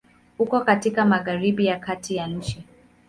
Uko 0.39 0.61
katika 0.61 1.05
Magharibi 1.05 1.65
ya 1.65 1.79
kati 1.79 2.15
ya 2.15 2.27
nchi. 2.27 2.63